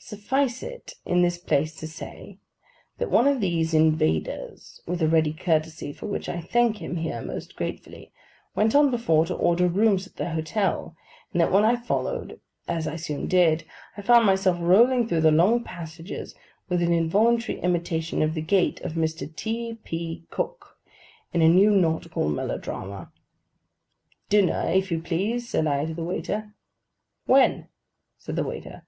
[0.00, 2.38] Suffice it in this place to say,
[2.98, 7.22] that one of these invaders, with a ready courtesy for which I thank him here
[7.22, 8.10] most gratefully,
[8.56, 10.96] went on before to order rooms at the hotel;
[11.30, 13.62] and that when I followed, as I soon did,
[13.96, 16.34] I found myself rolling through the long passages
[16.68, 19.32] with an involuntary imitation of the gait of Mr.
[19.36, 19.78] T.
[19.84, 20.24] P.
[20.32, 20.80] Cooke,
[21.32, 23.12] in a new nautical melodrama.
[24.28, 26.54] 'Dinner, if you please,' said I to the waiter.
[27.26, 27.68] 'When?'
[28.18, 28.82] said the waiter.